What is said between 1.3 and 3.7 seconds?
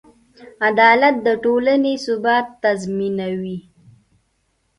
ټولنې ثبات تضمینوي.